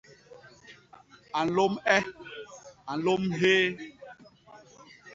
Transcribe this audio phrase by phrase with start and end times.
[1.31, 1.97] A nlôm e;
[2.91, 3.67] a nlôm hyéé.